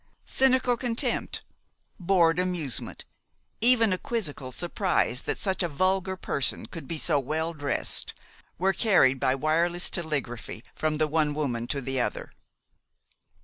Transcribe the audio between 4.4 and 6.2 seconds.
surprise that such a vulgar